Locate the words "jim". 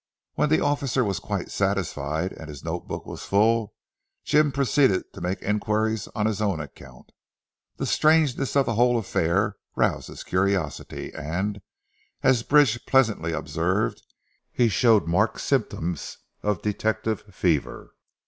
4.23-4.51